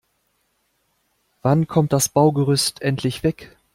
[1.43, 3.55] Wann kommt das Baugerüst endlich weg?